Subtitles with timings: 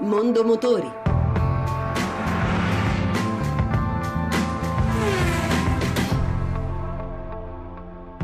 [0.00, 1.03] Mondo Motori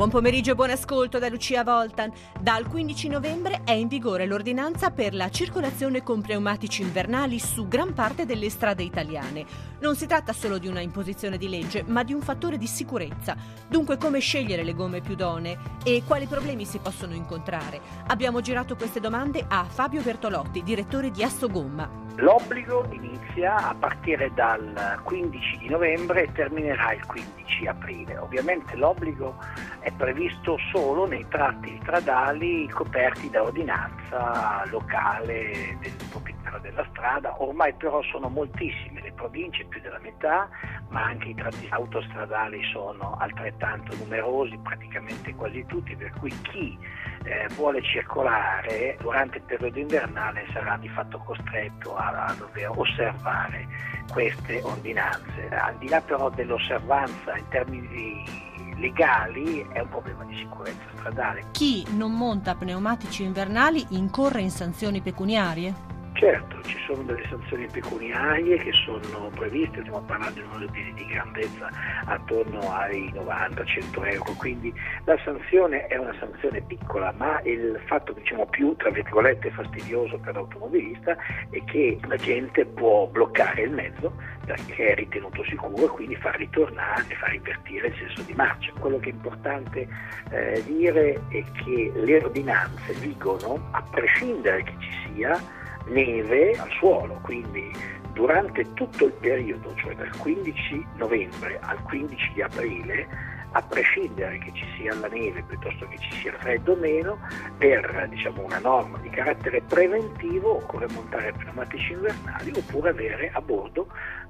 [0.01, 2.11] Buon pomeriggio e buon ascolto da Lucia Voltan.
[2.41, 7.93] Dal 15 novembre è in vigore l'ordinanza per la circolazione con pneumatici invernali su gran
[7.93, 9.45] parte delle strade italiane.
[9.81, 13.37] Non si tratta solo di una imposizione di legge, ma di un fattore di sicurezza.
[13.69, 17.79] Dunque come scegliere le gomme più idonee e quali problemi si possono incontrare?
[18.07, 22.09] Abbiamo girato queste domande a Fabio Bertolotti, direttore di Assogomma.
[22.17, 28.19] L'obbligo inizia a partire dal 15 di novembre e terminerà il 15 aprile.
[28.19, 29.37] Ovviamente l'obbligo
[29.81, 37.43] è previsto solo nei tratti stradali coperti da ordinanza locale del proprietario della strada.
[37.43, 40.49] Ormai però sono moltissime le province, più della metà,
[40.91, 46.79] ma anche i tratti autostradali sono altrettanto numerosi, praticamente quasi tutti, per cui chi
[47.25, 53.67] eh, vuole circolare durante il periodo invernale sarà di fatto costretto a, a dover osservare
[54.13, 55.49] queste ordinanze.
[55.49, 58.49] Al di là però dell'osservanza in termini
[58.81, 61.45] legali è un problema di sicurezza stradale.
[61.53, 65.89] Chi non monta pneumatici invernali incorre in sanzioni pecuniarie?
[66.21, 71.07] Certo, ci sono delle sanzioni pecuniarie che sono previste, stiamo parlando di uno dei di
[71.07, 71.71] grandezza
[72.05, 74.71] attorno ai 90-100 euro, quindi
[75.05, 80.35] la sanzione è una sanzione piccola, ma il fatto diciamo, più tra virgolette fastidioso per
[80.35, 81.17] l'automobilista
[81.49, 84.13] è che la gente può bloccare il mezzo
[84.45, 88.73] perché è ritenuto sicuro e quindi far ritornare, far invertire il senso di marcia.
[88.79, 89.89] Quello che è importante
[90.33, 95.59] eh, dire è che le ordinanze vigono a prescindere che ci sia
[95.91, 97.71] neve al suolo, quindi
[98.13, 103.09] durante tutto il periodo, cioè dal 15 novembre al 15 di aprile,
[103.53, 107.19] a prescindere che ci sia la neve piuttosto che ci sia freddo o meno,
[107.59, 113.89] per diciamo, una norma di carattere preventivo occorre montare pneumatici invernali oppure avere a bordo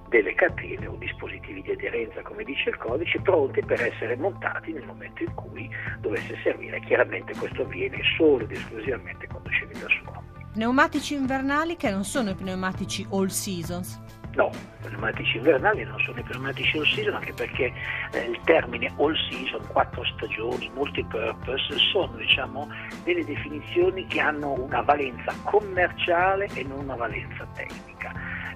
[0.08, 4.84] delle catene o dispositivi di aderenza, come dice il codice, pronti per essere montati nel
[4.84, 5.70] momento in cui
[6.00, 6.80] dovesse servire.
[6.80, 10.29] Chiaramente questo avviene solo ed esclusivamente quando scendi da solo.
[10.52, 14.00] Pneumatici invernali che non sono i pneumatici all seasons.
[14.34, 14.50] No,
[14.82, 17.72] i pneumatici invernali non sono i pneumatici all season anche perché
[18.10, 22.68] eh, il termine all season, quattro stagioni, multipurpose sono diciamo,
[23.04, 27.89] delle definizioni che hanno una valenza commerciale e non una valenza tecnica.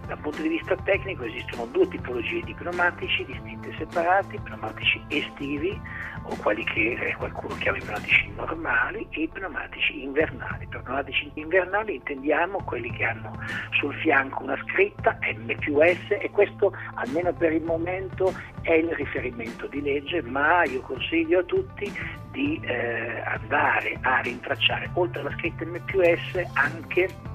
[0.07, 5.81] Dal punto di vista tecnico esistono due tipologie di pneumatici distinte e separati, pneumatici estivi
[6.25, 10.67] o quelli che eh, qualcuno chiama i pneumatici normali e i pneumatici invernali.
[10.67, 13.33] Per pneumatici invernali intendiamo quelli che hanno
[13.79, 18.91] sul fianco una scritta M più S e questo almeno per il momento è il
[18.91, 21.91] riferimento di legge, ma io consiglio a tutti
[22.31, 27.33] di eh, andare a rintracciare oltre alla scritta M più S anche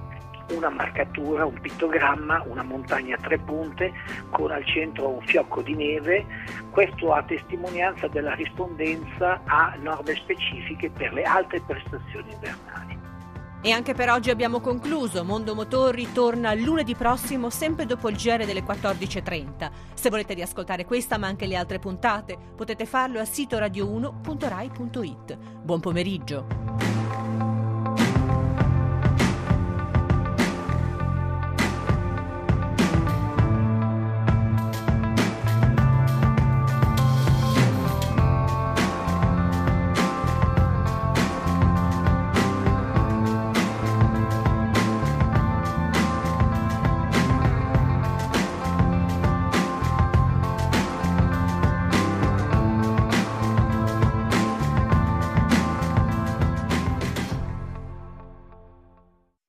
[0.52, 3.92] una marcatura, un pittogramma, una montagna a tre punte
[4.30, 6.26] con al centro un fiocco di neve,
[6.72, 13.00] questo a testimonianza della rispondenza a norme specifiche per le altre prestazioni invernali.
[13.62, 15.26] E anche per oggi abbiamo concluso.
[15.26, 19.70] Mondo Motori torna lunedì prossimo, sempre dopo il GR delle 14.30.
[19.94, 25.38] Se volete riascoltare questa ma anche le altre puntate, potete farlo a sito radio1.rai.it.
[25.62, 26.89] Buon pomeriggio.